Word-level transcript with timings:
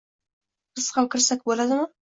biz 0.79 0.89
ham 0.97 1.11
kirsak 1.17 1.49
bo'ladimi? 1.53 1.89